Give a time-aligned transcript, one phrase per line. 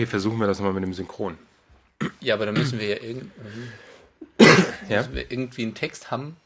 [0.00, 1.36] okay, versuchen wir das mal mit dem Synchron.
[2.20, 3.26] Ja, aber dann müssen wir ja, irg
[4.88, 4.98] Ja?
[4.98, 6.36] müssen wir irgendwie einen Text haben,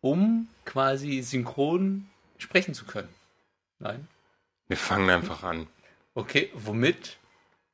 [0.00, 2.06] um quasi synchron
[2.38, 3.10] sprechen zu können.
[3.78, 4.08] Nein?
[4.68, 5.66] Wir fangen einfach an.
[6.14, 7.18] Okay, womit?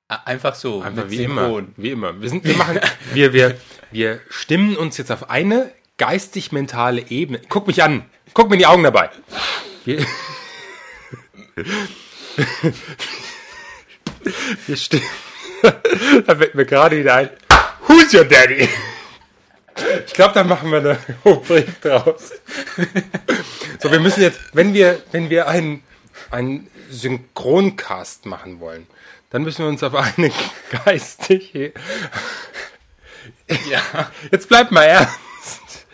[0.09, 0.83] Einfach so.
[0.83, 1.67] Einfach wie synchron.
[1.67, 1.73] immer.
[1.77, 2.21] Wie immer.
[2.21, 2.81] Wir, sind, wir, machen,
[3.13, 3.57] wir, wir,
[3.93, 7.41] wir stimmen uns jetzt auf eine geistig-mentale Ebene.
[7.49, 8.05] Guck mich an.
[8.35, 9.11] Guck mir in die Augen dabei.
[9.85, 10.05] Wir,
[14.67, 15.07] wir stimmen.
[16.27, 17.31] da fällt mir gerade wieder ein.
[17.87, 18.69] Who's your daddy?
[20.07, 22.33] Ich glaube, da machen wir eine Rubrik draus.
[23.81, 25.83] So, wir müssen jetzt, wenn wir, wenn wir einen,
[26.31, 28.87] einen Synchroncast machen wollen,
[29.31, 30.33] dann müssen wir uns auf eine
[30.85, 31.73] geistige.
[33.71, 35.87] Ja, Jetzt bleibt mal ernst.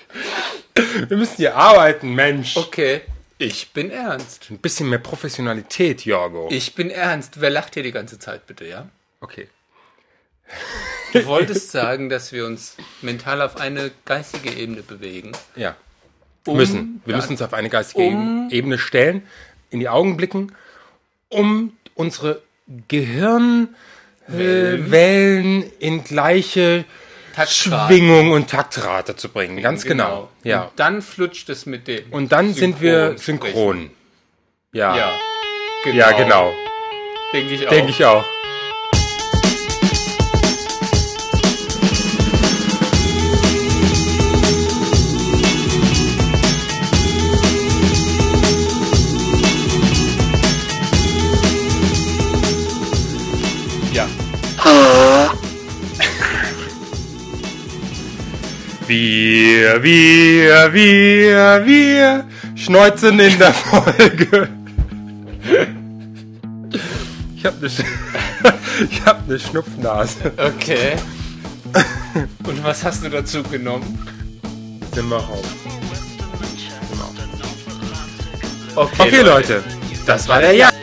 [1.08, 2.56] Wir müssen hier arbeiten, Mensch.
[2.56, 3.02] okay.
[3.36, 4.46] Ich bin ernst.
[4.50, 6.48] Ein bisschen mehr Professionalität, Jorgo.
[6.52, 7.40] Ich bin ernst.
[7.40, 8.88] Wer lacht hier die ganze Zeit, bitte, ja?
[9.24, 9.48] Okay.
[11.14, 15.32] Du wolltest sagen, dass wir uns mental auf eine geistige Ebene bewegen.
[15.56, 15.76] Ja.
[16.46, 17.00] Um, müssen.
[17.06, 19.26] Wir ja, müssen uns auf eine geistige um- Ebene stellen,
[19.70, 20.52] in die Augen blicken,
[21.30, 22.42] um unsere
[22.88, 23.70] Gehirnwellen
[24.26, 26.84] Wellen in gleiche
[27.34, 27.94] Taktrate.
[27.94, 29.62] Schwingung und Taktrate zu bringen.
[29.62, 30.28] Ganz genau.
[30.42, 30.64] Ja.
[30.64, 32.12] Und dann flutscht es mit dem.
[32.12, 33.90] Und dann sind wir synchron.
[34.72, 34.96] Ja.
[34.96, 35.18] Ja.
[35.84, 35.96] Genau.
[35.96, 36.52] Ja, genau.
[37.32, 37.70] Denke ich auch.
[37.70, 38.24] Denke ich auch.
[58.86, 64.48] Wir, wir, wir, wir schneuzen in der Folge.
[67.34, 67.82] Ich habe eine Sch
[68.90, 70.32] ich hab ne Schnupfnase.
[70.36, 70.96] Okay.
[72.46, 73.98] Und was hast du dazu genommen?
[74.94, 75.42] Nimm mal auf.
[78.76, 79.64] Okay, Okay, Leute.
[80.06, 80.73] Das war der Ja.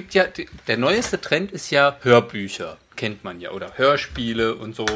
[0.00, 0.24] Gibt ja,
[0.66, 2.78] der neueste Trend ist ja Hörbücher.
[2.96, 3.50] Kennt man ja.
[3.50, 4.86] Oder Hörspiele und so.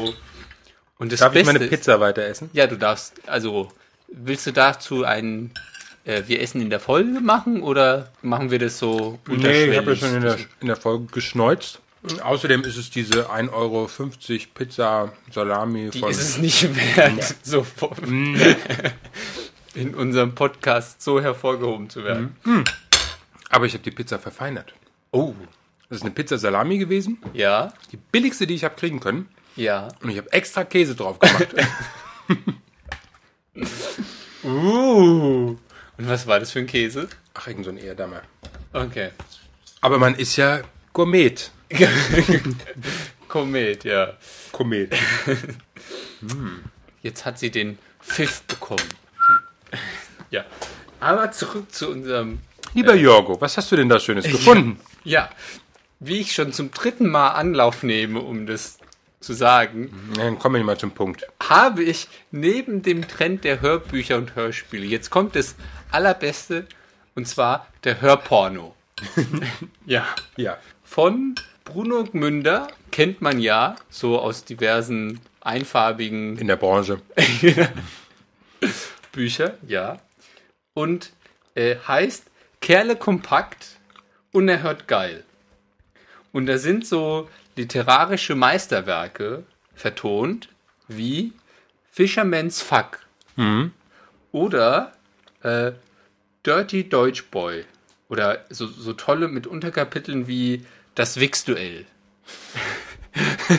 [0.97, 2.49] Und das Darf ich Beste meine ist- Pizza weiter essen?
[2.53, 3.71] Ja, du darfst, also,
[4.07, 5.51] willst du dazu ein
[6.05, 9.73] äh, Wir essen in der Folge machen oder machen wir das so Nee, ich habe
[9.73, 9.99] ja unterschwellig?
[9.99, 11.79] schon in der, in der Folge geschneuzt.
[12.23, 13.89] Außerdem ist es diese 1,50 Euro
[14.53, 16.11] Pizza Salami Die von.
[16.11, 16.63] ist es nicht
[16.95, 17.95] wert, so vor-
[19.73, 22.35] in unserem Podcast so hervorgehoben zu werden.
[23.49, 24.73] Aber ich habe die Pizza verfeinert.
[25.15, 25.33] Oh,
[25.89, 27.19] Das ist eine Pizza Salami gewesen.
[27.33, 29.29] ja, Die billigste, die ich habe kriegen können.
[29.55, 29.87] ja.
[30.01, 31.47] Und ich habe extra Käse drauf gemacht.
[34.43, 35.55] Uh.
[35.97, 37.07] Und was war das für ein Käse?
[37.33, 38.21] Ach, irgend so ein Ehrdammer.
[38.73, 39.09] Okay.
[39.81, 40.61] Aber man ist ja
[40.93, 41.49] Gourmet.
[43.27, 44.13] Komet, ja.
[44.51, 44.93] Komet.
[47.01, 48.83] Jetzt hat sie den Pfiff bekommen.
[50.31, 50.45] Ja.
[50.99, 52.39] Aber zurück zu unserem
[52.73, 54.79] Lieber Jorgo, was hast du denn da Schönes gefunden?
[55.05, 55.29] Ja,
[55.99, 58.79] wie ich schon zum dritten Mal Anlauf nehme, um das
[59.21, 61.25] zu sagen, Dann kommen wir mal zum Punkt.
[61.41, 65.55] habe ich neben dem Trend der Hörbücher und Hörspiele, jetzt kommt das
[65.91, 66.67] Allerbeste,
[67.15, 68.75] und zwar der Hörporno.
[69.85, 70.05] ja,
[70.37, 70.57] Ja.
[70.83, 77.01] von Bruno Gmünder kennt man ja, so aus diversen einfarbigen In der Branche.
[79.11, 79.99] Bücher, ja.
[80.73, 81.13] Und
[81.55, 82.25] äh, heißt
[82.61, 83.74] Kerle kompakt,
[84.35, 85.23] unerhört geil.
[86.31, 90.49] Und da sind so literarische Meisterwerke vertont,
[90.87, 91.33] wie
[91.91, 92.99] Fisherman's Fuck
[94.31, 94.93] oder
[95.43, 95.71] äh,
[96.45, 97.65] Dirty Deutsch Boy
[98.09, 101.85] oder so, so tolle mit Unterkapiteln wie Das Wix-Duell.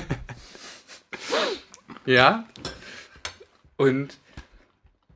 [2.06, 2.47] ja.
[3.76, 4.16] Und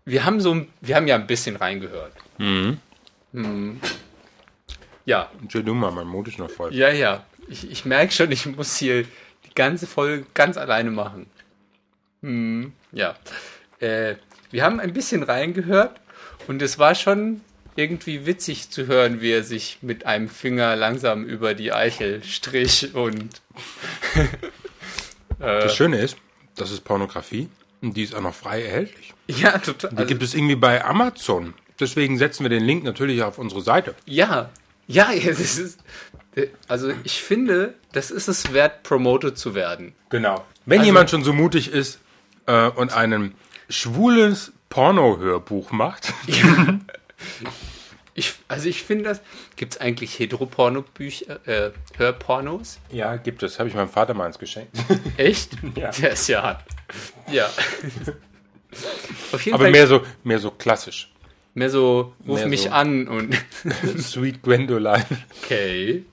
[0.04, 2.12] wir haben so, ein- wir haben ja ein bisschen reingehört.
[3.32, 3.80] Mhm.
[5.06, 6.74] Ja, du mal, mein Mut ist noch voll.
[6.74, 7.24] ja, ja.
[7.48, 11.26] Ich, ich merke schon, ich muss hier die ganze Folge ganz alleine machen.
[12.22, 13.16] Hm, ja.
[13.80, 14.14] Äh,
[14.52, 16.00] wir haben ein bisschen reingehört
[16.46, 17.40] und es war schon
[17.76, 22.94] irgendwie witzig zu hören, wie er sich mit einem Finger langsam über die Eichel strich
[22.94, 23.40] und
[25.38, 26.16] Das Schöne ist,
[26.56, 27.48] das ist Pornografie
[27.80, 29.14] und die ist auch noch frei erhältlich.
[29.26, 29.90] ja, total.
[29.90, 31.54] Die Also, gibt es irgendwie bei Amazon.
[31.78, 33.94] Deswegen setzen wir den Link natürlich auf unsere Seite.
[34.04, 34.50] ja,
[34.90, 35.80] ja, ja, das ist.
[36.68, 39.94] Also ich finde, das ist es wert, promoted zu werden.
[40.10, 40.44] Genau.
[40.66, 41.98] Wenn Also- jemand schon so mutig ist
[42.46, 43.34] äh, und ein
[43.68, 46.12] schwules Porno-Hörbuch macht,
[48.14, 49.20] Ich, also ich finde das.
[49.56, 52.78] Gibt es eigentlich Heteroporno-Bücher, äh, Hörpornos?
[52.90, 53.58] Ja, gibt es.
[53.58, 54.76] Habe ich meinem Vater mal eins geschenkt.
[55.16, 55.52] Echt?
[55.76, 55.90] Ja.
[55.92, 56.64] Der ist ja hart.
[57.30, 57.46] Ja.
[59.32, 61.10] Auf jeden Aber Fall mehr so, mehr so klassisch.
[61.54, 62.70] Mehr so, ruf mehr mich so.
[62.70, 63.34] an und.
[63.98, 65.04] Sweet Gwendoline.
[65.42, 66.04] Okay.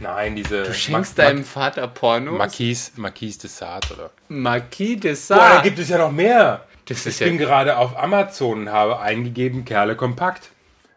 [0.00, 0.62] Nein, diese.
[0.64, 2.38] Du schenkst Ma- deinem Vater Pornos?
[2.38, 4.10] Marquise, Marquise de Sade, oder?
[4.28, 5.62] Marquis de Boah, da Sade.
[5.62, 6.64] gibt es ja noch mehr.
[6.86, 7.44] Das Ich ist bin ja.
[7.44, 10.50] gerade auf Amazon und habe eingegeben Kerle Kompakt.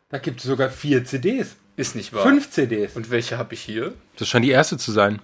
[0.10, 1.56] Da gibt es sogar vier CDs.
[1.76, 2.24] Ist nicht wahr.
[2.24, 2.96] Fünf CDs.
[2.96, 3.94] Und welche habe ich hier?
[4.18, 5.20] Das scheint die erste zu sein.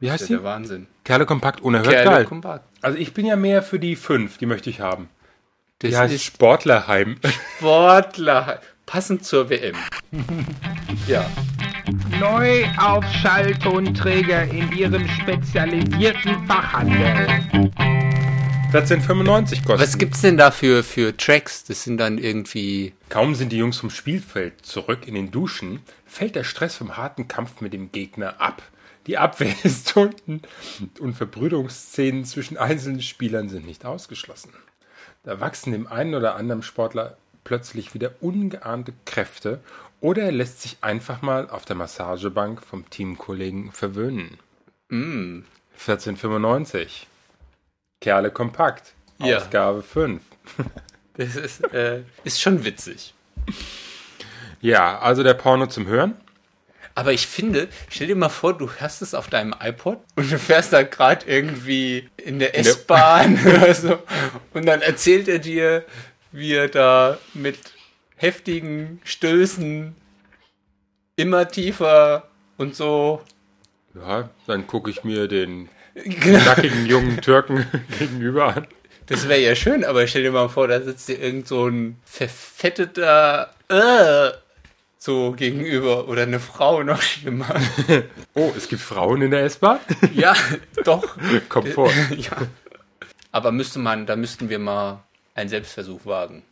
[0.00, 0.42] Wie Das heißt ist ja die?
[0.42, 0.86] der Wahnsinn.
[1.04, 2.24] Kerle Kompakt unerhört Kerle geil.
[2.24, 2.64] Kompakt.
[2.80, 5.08] Also ich bin ja mehr für die fünf, die möchte ich haben.
[5.82, 7.16] Das heißt ist Sportlerheim.
[7.58, 8.60] Sportler.
[8.86, 9.74] Passend zur WM.
[11.08, 11.28] ja.
[12.20, 17.26] Neu auf Schalltonträger in ihrem spezialisierten Fachhandel.
[18.72, 19.80] 14,95 kostet.
[19.80, 21.64] Was gibt's denn da für, für Tracks?
[21.64, 22.94] Das sind dann irgendwie.
[23.08, 27.28] Kaum sind die Jungs vom Spielfeld zurück in den Duschen, fällt der Stress vom harten
[27.28, 28.62] Kampf mit dem Gegner ab.
[29.06, 30.42] Die Abwehr ist unten
[31.00, 34.50] und Verbrüdungsszenen zwischen einzelnen Spielern sind nicht ausgeschlossen.
[35.24, 39.60] Da wachsen dem einen oder anderen Sportler plötzlich wieder ungeahnte Kräfte
[40.00, 44.38] oder er lässt sich einfach mal auf der Massagebank vom Teamkollegen verwöhnen.
[44.88, 45.42] Mm.
[45.74, 47.06] 1495.
[48.00, 48.94] Kerle kompakt.
[49.18, 49.38] Ja.
[49.38, 50.22] Ausgabe 5.
[51.14, 53.12] Das ist, äh, ist schon witzig.
[54.62, 56.14] Ja, also der Porno zum Hören.
[56.94, 60.38] Aber ich finde, stell dir mal vor, du hast es auf deinem iPod und du
[60.38, 63.98] fährst da gerade irgendwie in der S-Bahn oder so.
[64.52, 65.84] Und dann erzählt er dir,
[66.32, 67.58] wie er da mit
[68.16, 69.94] heftigen Stößen
[71.16, 73.22] immer tiefer und so.
[73.94, 76.42] Ja, dann gucke ich mir den Genau.
[76.44, 77.66] nackigen jungen Türken
[77.98, 78.66] gegenüber an.
[79.06, 81.98] Das wäre ja schön, aber stell dir mal vor, da sitzt dir irgend so ein
[82.04, 84.30] verfetteter äh,
[85.02, 87.60] so gegenüber oder eine Frau noch schlimmer.
[88.34, 89.78] Oh, es gibt Frauen in der S-Bahn?
[90.14, 90.34] ja,
[90.84, 91.16] doch.
[91.48, 91.90] Kommt vor.
[92.16, 92.32] ja.
[93.30, 95.02] Aber müsste man, da müssten wir mal
[95.34, 96.42] einen Selbstversuch wagen.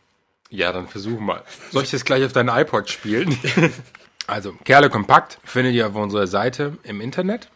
[0.49, 1.43] Ja, dann versuch mal.
[1.71, 3.35] Soll ich das gleich auf deinen iPod spielen?
[4.27, 7.49] Also, Kerle Kompakt findet ihr auf unserer Seite im Internet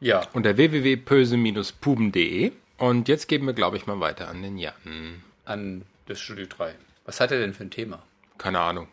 [0.00, 0.22] Ja.
[0.32, 2.52] unter www.pöse-puben.de.
[2.78, 5.22] Und jetzt geben wir, glaube ich, mal weiter an den Jan.
[5.44, 6.74] An das Studio 3.
[7.04, 8.02] Was hat er denn für ein Thema?
[8.38, 8.88] Keine Ahnung.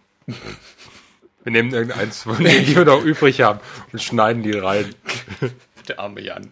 [1.46, 3.60] Wir nehmen irgendeins von denen, die wir noch übrig haben
[3.94, 4.96] und schneiden die rein.
[5.88, 6.48] Der arme Jan,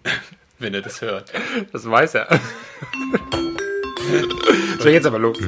[0.59, 1.33] wenn er das hört.
[1.71, 2.39] Das weiß er.
[4.77, 5.39] So, jetzt aber los.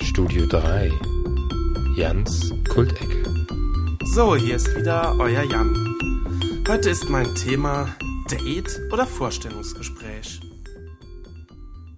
[0.00, 0.90] Studio 3.
[1.94, 3.22] Jans Kultecke.
[4.14, 5.76] So, hier ist wieder euer Jan.
[6.66, 7.94] Heute ist mein Thema
[8.30, 10.40] Date oder Vorstellungsgespräch.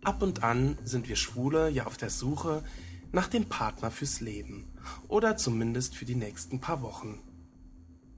[0.03, 2.65] Ab und an sind wir Schwule ja auf der Suche
[3.13, 4.72] nach dem Partner fürs Leben
[5.09, 7.21] oder zumindest für die nächsten paar Wochen.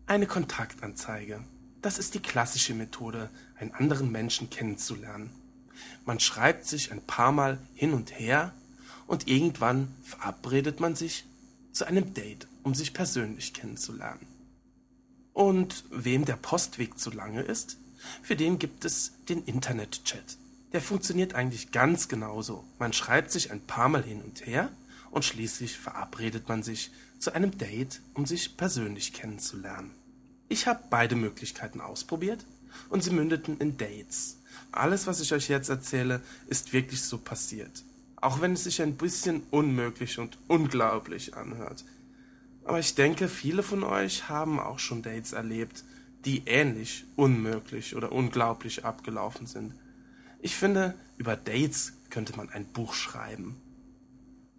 [0.07, 1.45] Eine Kontaktanzeige.
[1.83, 5.31] Das ist die klassische Methode, einen anderen Menschen kennenzulernen.
[6.05, 8.53] Man schreibt sich ein paar Mal hin und her
[9.07, 11.25] und irgendwann verabredet man sich
[11.73, 14.27] zu einem Date, um sich persönlich kennenzulernen.
[15.33, 17.77] Und wem der Postweg zu lange ist,
[18.23, 20.39] für den gibt es den Internetchat.
[20.73, 22.65] Der funktioniert eigentlich ganz genauso.
[22.79, 24.71] Man schreibt sich ein paar Mal hin und her
[25.15, 26.91] und schließlich verabredet man sich
[27.21, 29.93] zu einem Date, um sich persönlich kennenzulernen.
[30.49, 32.45] Ich habe beide Möglichkeiten ausprobiert
[32.89, 34.41] und sie mündeten in Dates.
[34.73, 37.85] Alles, was ich euch jetzt erzähle, ist wirklich so passiert.
[38.17, 41.85] Auch wenn es sich ein bisschen unmöglich und unglaublich anhört.
[42.65, 45.85] Aber ich denke, viele von euch haben auch schon Dates erlebt,
[46.25, 49.75] die ähnlich unmöglich oder unglaublich abgelaufen sind.
[50.41, 53.61] Ich finde, über Dates könnte man ein Buch schreiben.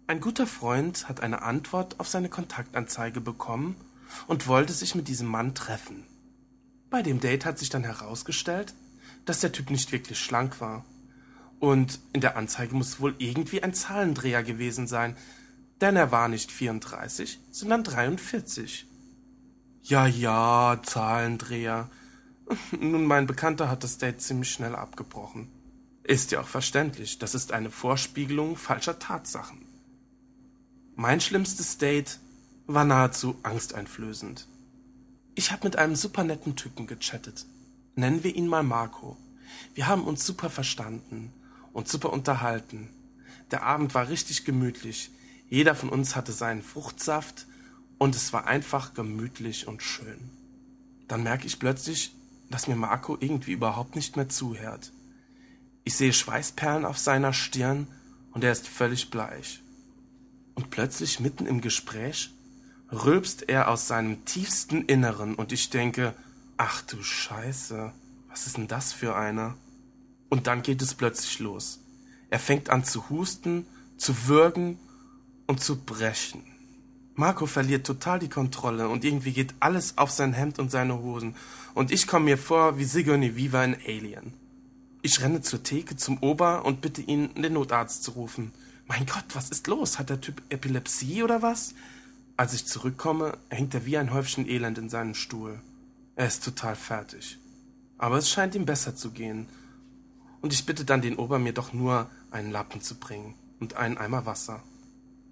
[0.08, 3.74] Ein guter Freund hat eine Antwort auf seine Kontaktanzeige bekommen
[4.28, 6.04] und wollte sich mit diesem Mann treffen.
[6.90, 8.72] Bei dem Date hat sich dann herausgestellt,
[9.24, 10.84] dass der Typ nicht wirklich schlank war.
[11.58, 15.16] Und in der Anzeige muss wohl irgendwie ein Zahlendreher gewesen sein,
[15.80, 18.86] denn er war nicht 34, sondern 43.
[19.82, 21.90] Ja, ja, Zahlendreher.
[22.80, 25.50] Nun, mein Bekannter hat das Date ziemlich schnell abgebrochen.
[26.04, 29.65] Ist ja auch verständlich, das ist eine Vorspiegelung falscher Tatsachen.
[30.98, 32.20] Mein schlimmstes Date
[32.66, 34.48] war nahezu angsteinflößend.
[35.34, 37.44] Ich habe mit einem super netten Typen gechattet.
[37.96, 39.18] Nennen wir ihn mal Marco.
[39.74, 41.34] Wir haben uns super verstanden
[41.74, 42.88] und super unterhalten.
[43.50, 45.10] Der Abend war richtig gemütlich.
[45.50, 47.46] Jeder von uns hatte seinen Fruchtsaft
[47.98, 50.30] und es war einfach gemütlich und schön.
[51.08, 52.14] Dann merke ich plötzlich,
[52.48, 54.92] dass mir Marco irgendwie überhaupt nicht mehr zuhört.
[55.84, 57.86] Ich sehe Schweißperlen auf seiner Stirn
[58.32, 59.60] und er ist völlig bleich.
[60.56, 62.30] Und plötzlich mitten im Gespräch
[62.90, 66.14] rülpst er aus seinem tiefsten Inneren und ich denke,
[66.56, 67.92] ach du Scheiße,
[68.28, 69.54] was ist denn das für einer?
[70.28, 71.80] Und dann geht es plötzlich los.
[72.30, 74.78] Er fängt an zu husten, zu würgen
[75.46, 76.42] und zu brechen.
[77.14, 81.34] Marco verliert total die Kontrolle und irgendwie geht alles auf sein Hemd und seine Hosen
[81.74, 84.32] und ich komme mir vor wie Sigourney Viva in Alien.
[85.02, 88.52] Ich renne zur Theke zum Ober und bitte ihn, den Notarzt zu rufen.
[88.86, 89.98] Mein Gott, was ist los?
[89.98, 91.74] Hat der Typ Epilepsie oder was?
[92.36, 95.60] Als ich zurückkomme, hängt er wie ein Häufchen Elend in seinem Stuhl.
[96.14, 97.38] Er ist total fertig.
[97.98, 99.48] Aber es scheint ihm besser zu gehen.
[100.40, 103.98] Und ich bitte dann den Ober, mir doch nur einen Lappen zu bringen und einen
[103.98, 104.62] Eimer Wasser.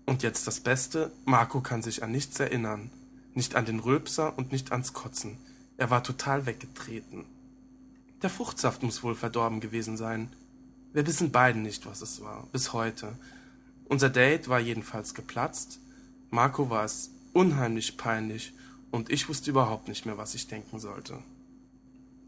[0.06, 2.90] Und jetzt das Beste, Marco kann sich an nichts erinnern.
[3.34, 5.36] Nicht an den Rülpser und nicht ans Kotzen.
[5.76, 7.24] Er war total weggetreten.
[8.22, 10.32] Der Fruchtsaft muss wohl verdorben gewesen sein.
[10.92, 13.14] Wir wissen beiden nicht, was es war, bis heute.
[13.86, 15.78] Unser Date war jedenfalls geplatzt.
[16.30, 18.52] Marco war es unheimlich peinlich
[18.90, 21.18] und ich wusste überhaupt nicht mehr, was ich denken sollte.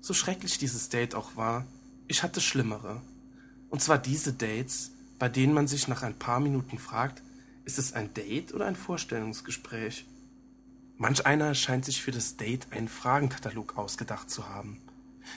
[0.00, 1.66] So schrecklich dieses Date auch war,
[2.08, 3.00] ich hatte schlimmere.
[3.70, 7.22] Und zwar diese Dates, bei denen man sich nach ein paar Minuten fragt,
[7.64, 10.06] ist es ein Date oder ein Vorstellungsgespräch?
[10.98, 14.80] Manch einer scheint sich für das Date einen Fragenkatalog ausgedacht zu haben.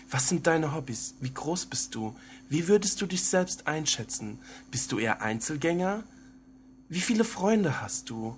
[0.10, 1.15] Was sind deine Hobbys?
[1.19, 2.15] Wie groß bist du?
[2.50, 4.39] Wie würdest du dich selbst einschätzen?
[4.72, 6.03] Bist du eher Einzelgänger?
[6.88, 8.36] Wie viele Freunde hast du?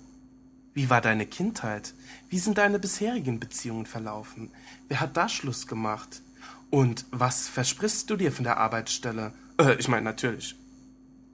[0.74, 1.94] Wie war deine Kindheit?
[2.28, 4.50] Wie sind deine bisherigen Beziehungen verlaufen?
[4.88, 6.22] Wer hat da Schluss gemacht?
[6.70, 9.32] Und was versprichst du dir von der Arbeitsstelle?
[9.58, 10.56] Äh, ich meine natürlich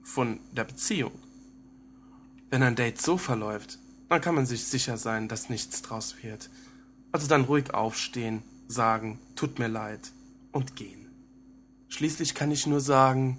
[0.09, 1.11] von der Beziehung.
[2.49, 3.77] Wenn ein Date so verläuft,
[4.09, 6.49] dann kann man sich sicher sein, dass nichts draus wird.
[7.11, 10.11] Also dann ruhig aufstehen, sagen, tut mir leid
[10.51, 11.07] und gehen.
[11.89, 13.37] Schließlich kann ich nur sagen,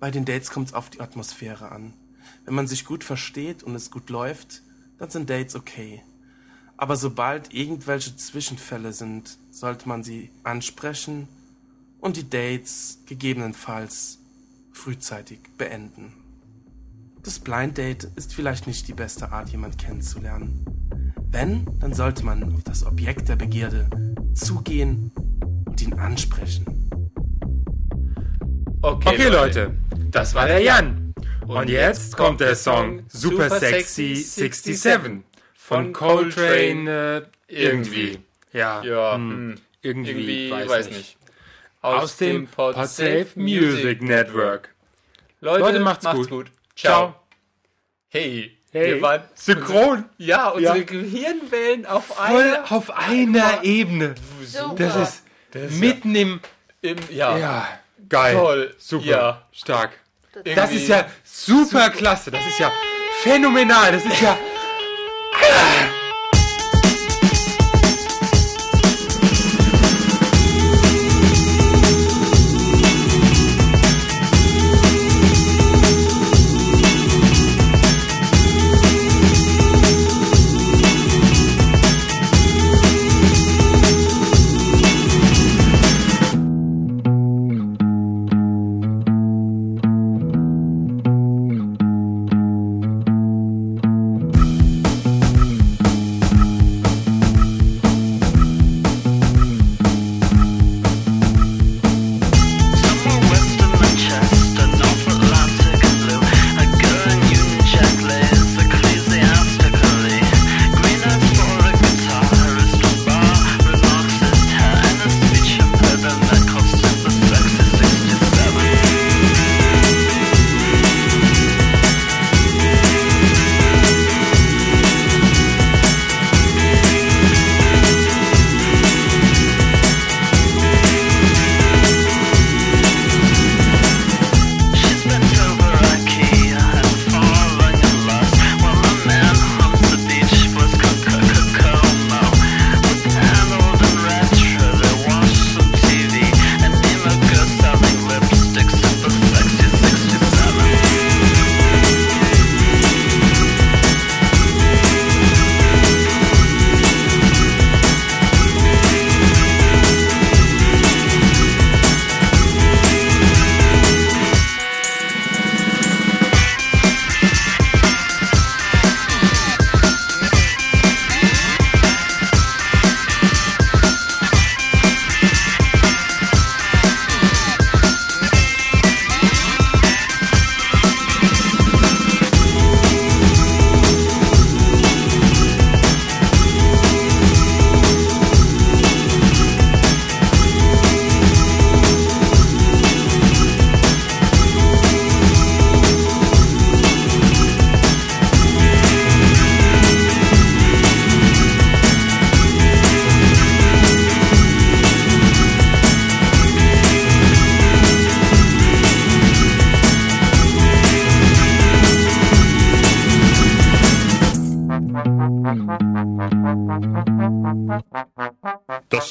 [0.00, 1.92] bei den Dates kommt es auf die Atmosphäre an.
[2.46, 4.62] Wenn man sich gut versteht und es gut läuft,
[4.98, 6.02] dann sind Dates okay.
[6.76, 11.28] Aber sobald irgendwelche Zwischenfälle sind, sollte man sie ansprechen
[12.00, 14.18] und die Dates gegebenenfalls
[14.72, 16.12] frühzeitig beenden.
[17.22, 20.64] Das Blind Date ist vielleicht nicht die beste Art, jemand kennenzulernen.
[21.30, 23.88] Wenn, dann sollte man auf das Objekt der Begierde
[24.34, 25.12] zugehen
[25.66, 26.90] und ihn ansprechen.
[28.82, 29.74] Okay, okay Leute,
[30.10, 31.14] das war der Jan.
[31.46, 35.22] Und jetzt kommt der Song Super Sexy 67
[35.54, 38.18] von Coltrane äh, irgendwie.
[38.52, 40.96] Ja, Ja, hm, hm, irgendwie, irgendwie, weiß, weiß nicht.
[40.98, 41.18] nicht.
[41.82, 44.74] Aus dem Podsafe Music Network.
[45.40, 46.30] Leute, Leute, macht's macht's, gut.
[46.30, 46.50] gut.
[46.74, 47.14] Ciao.
[48.08, 50.04] Hey, Hey, wir waren synchron.
[50.18, 50.84] Ja, unsere Ja.
[50.84, 54.16] Gehirnwellen auf Voll einer auf einer Ebene.
[54.44, 54.74] Super.
[54.76, 56.40] Das ist ist mitten im.
[56.82, 57.38] im ja.
[57.38, 57.68] Ja,
[58.08, 58.34] geil.
[58.34, 58.74] Toll.
[58.78, 59.06] Super.
[59.06, 59.42] Ja.
[59.52, 59.90] Stark.
[60.32, 62.32] Das Irgendwie- ist ja super klasse.
[62.32, 62.72] Das ist ja
[63.22, 63.92] phänomenal.
[63.92, 64.36] Das ist ja.